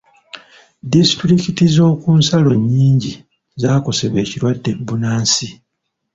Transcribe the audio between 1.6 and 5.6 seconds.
z'oku nsalo nnyingi zaakosebwa ekirwadde bbunansi.